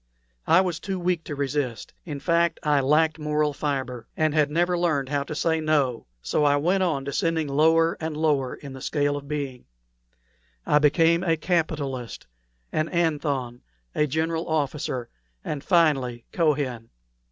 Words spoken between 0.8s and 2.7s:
weak to resist; in fact,